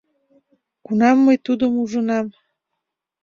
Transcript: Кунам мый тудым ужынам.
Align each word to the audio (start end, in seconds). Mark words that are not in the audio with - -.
Кунам 0.85 1.17
мый 1.25 1.37
тудым 1.45 1.73
ужынам. 1.83 2.27